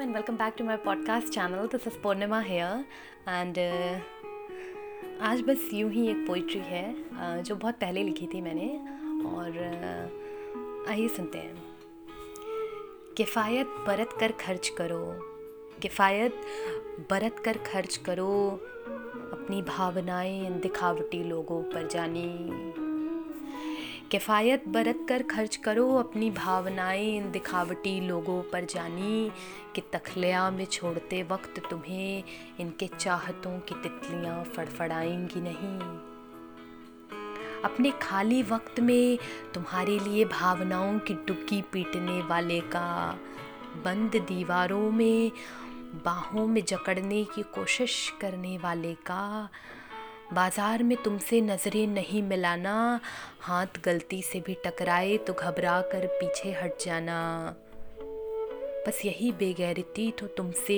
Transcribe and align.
and 0.00 0.14
welcome 0.14 0.36
back 0.36 0.56
to 0.56 0.62
my 0.62 0.76
podcast 0.76 1.32
channel. 1.32 1.66
This 1.66 1.84
is 1.88 1.94
Purnima 1.94 2.44
here. 2.44 2.84
And 3.26 3.58
uh, 3.58 3.98
आज 5.20 5.40
बस 5.42 5.68
यूँ 5.74 5.90
ही 5.90 6.06
एक 6.10 6.26
poetry 6.26 6.60
है 6.60 6.94
uh, 6.94 7.42
जो 7.42 7.56
बहुत 7.56 7.74
पहले 7.74 8.02
लिखी 8.02 8.26
थी 8.34 8.40
मैंने 8.40 8.68
और 9.28 9.50
uh, 9.50 10.90
आइए 10.90 11.08
सुनते 11.08 11.38
हैं। 11.38 11.56
किफ़ायत 13.16 13.66
बरत 13.66 14.16
कर 14.20 14.32
खर्च 14.32 14.68
करो 14.68 15.04
किफ़ायत 15.82 16.40
बरत 17.10 17.42
कर 17.44 17.58
खर्च 17.58 17.96
करो 17.96 18.30
अपनी 19.32 19.62
भावनाएँ 19.62 20.50
दिखावटी 20.50 21.24
लोगों 21.24 21.62
पर 21.62 21.88
जानी। 21.88 22.87
किफ़ायत 24.10 24.68
बरत 24.68 25.06
कर 25.08 25.22
खर्च 25.22 25.56
करो, 25.56 25.94
अपनी 25.94 26.30
भावनाएँ 26.30 27.16
इन 27.16 27.30
दिखावटी 27.30 28.00
लोगों 28.00 28.42
पर 28.42 28.64
जानी 28.64 29.30
कि 29.74 29.80
तखलिया 29.92 30.50
में 30.50 30.64
छोड़ते 30.64 31.22
वक्त 31.22 31.62
तुम्हें 31.70 32.22
इनके 32.60 32.86
चाहतों 32.86 33.58
की 33.58 33.74
तितलियाँ 33.74 34.44
फड़फड़ाएँगी 34.44 35.40
नहीं। 35.40 35.78
अपने 37.62 37.90
खाली 37.90 38.42
वक्त 38.42 38.80
में 38.80 39.18
तुम्हारे 39.54 39.98
लिए 39.98 40.24
भावनाओं 40.24 40.98
की 40.98 41.14
डुबकी 41.14 41.62
पीटने 41.62 42.22
वाले 42.22 42.60
का 42.60 43.18
बंद 43.84 44.16
दीवारों 44.16 44.90
में, 44.90 45.32
बाहों 46.04 46.46
में 46.46 46.64
जकड़ने 46.64 47.24
की 47.24 47.42
कोशिश 47.42 48.12
करने 48.20 48.58
वाले 48.58 48.94
का 48.94 49.48
बाज़ार 50.34 50.82
में 50.82 50.96
तुमसे 51.02 51.40
नज़रें 51.40 51.86
नहीं 51.86 52.22
मिलाना, 52.22 53.00
हाथ 53.40 53.80
गलती 53.84 54.20
से 54.22 54.40
भी 54.40 54.54
टकराए 54.66 55.16
तो 55.16 55.32
घबरा 55.32 55.80
कर 55.92 56.06
पीछे 56.12 56.52
हट 56.52 56.82
जाना। 56.82 57.20
बस 58.86 59.00
यही 59.04 59.30
बेगैरती 59.32 60.10
तो 60.10 60.26
तुमसे 60.26 60.76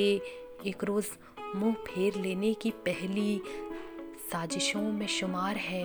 एक 0.66 0.84
रोज़ 0.84 1.10
मुँह 1.56 1.74
फेर 1.86 2.20
लेने 2.20 2.52
की 2.54 2.70
पहली 2.86 3.40
साजिशों 4.30 4.82
में 4.82 5.06
शुमार 5.08 5.56
है। 5.56 5.84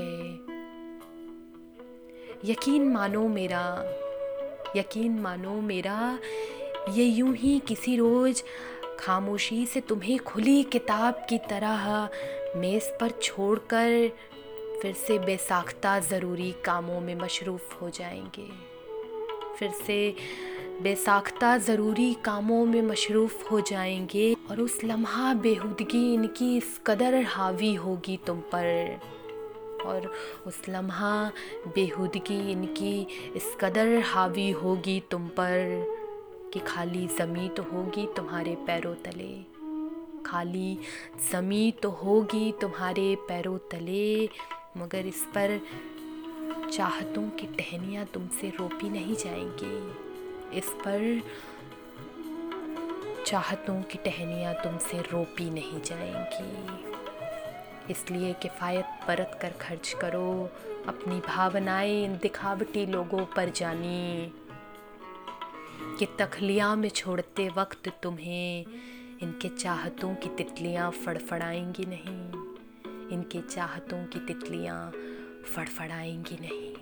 यकीन 2.45 2.87
मानो 2.89 3.27
मेरा, 3.27 3.65
यकीन 4.75 5.19
मानो 5.19 5.59
मेरा, 5.61 6.17
ये 6.89 7.05
यूँ 7.05 7.35
ही 7.35 7.59
किसी 7.59 7.95
रोज़ 7.97 8.43
खामोशी 8.99 9.65
से 9.65 9.81
तुम्हें 9.81 10.19
खुली 10.19 10.63
किताब 10.63 11.25
की 11.29 11.37
तरह 11.37 12.09
मेज़ 12.55 12.89
पर 12.99 13.09
छोड़कर 13.09 14.11
फिर 14.81 14.93
से 14.93 15.19
बेसाख्ता 15.19 15.99
ज़रूरी 15.99 16.51
कामों 16.65 17.01
में 17.01 17.15
मशरूफ़ 17.15 17.75
हो 17.75 17.89
जाएँगे। 17.89 18.49
फिर 19.59 19.71
से 19.71 20.15
बेसाख्ता 20.81 21.57
ज़रूरी 21.57 22.13
कामों 22.13 22.65
में 22.65 22.81
मशरूफ़ 22.81 23.49
हो 23.49 23.61
जाएँगे 23.61 24.35
और 24.49 24.61
उस 24.61 24.79
लम्हा 24.83 25.33
बेहुदगी 25.33 26.13
इनकी 26.13 26.57
इस 26.57 26.81
कदर 26.87 27.23
हावी 27.23 27.73
होगी 27.73 28.19
तुम 28.27 28.39
पर। 28.39 28.99
और 29.85 30.13
उस 30.47 30.61
लम्हा 30.69 31.31
बेहुदगी 31.67 32.51
इनकी 32.51 33.07
इस 33.35 33.55
कदर 33.61 33.99
हावी 33.99 34.51
होगी 34.51 35.03
तुम 35.11 35.27
पर। 35.27 35.85
कि 36.55 36.59
खाली 36.59 37.07
ज़मी 37.07 37.49
तो 37.49 37.63
होगी 37.63 38.07
तुम्हारे 38.15 38.55
पैरों 38.55 38.93
तले। 38.95 39.33
खाली 40.25 40.77
ज़मी 41.31 41.71
तो 41.71 41.89
होगी 41.89 42.51
तुम्हारे 42.51 43.15
पैरों 43.27 43.57
तले, 43.57 44.29
मगर 44.77 45.05
इस 45.05 45.25
पर 45.37 45.59
चाहतों 46.71 47.29
की 47.29 47.47
टहनियाँ 47.47 48.05
तुमसे 48.05 48.49
रोपी 48.49 48.89
नहीं 48.89 49.15
जाएँगी। 49.15 50.57
इस 50.57 50.69
पर 50.69 51.21
चाहतों 53.25 53.81
की 53.81 53.97
टहनियाँ 53.97 54.53
तुमसे 54.53 55.01
रोपी 55.01 55.49
नहीं 55.49 55.81
जाएँगी। 55.81 56.51
इसलिए 57.91 58.33
किफ़ायत 58.33 58.85
बरत 59.07 59.39
कर 59.41 59.49
खर्च 59.49 59.95
करो, 60.01 60.49
अपनी 60.87 61.19
भावनाएँ 61.19 62.07
दिखावटी 62.07 62.85
लोगों 62.85 63.25
पर 63.25 63.49
जानी। 63.49 64.31
कि 65.99 66.05
तखलियाँ 66.05 66.75
में 66.75 66.89
छोड़ते 66.89 67.49
वक्त 67.49 67.93
तुम्हें 68.03 68.65
इनके 69.21 69.49
चाहतों 69.49 70.15
की 70.15 70.29
तितलियाँ 70.29 70.91
फड़फड़ाएँगी 70.91 71.85
नहीं। 71.87 73.09
इनके 73.09 73.41
चाहतों 73.41 74.05
की 74.05 74.19
तितलियाँ 74.19 74.91
फड़फड़ाएँगी 75.55 76.37
नहीं। 76.41 76.73